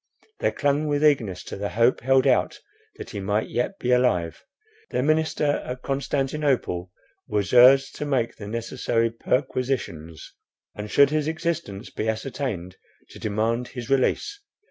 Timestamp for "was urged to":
7.27-8.05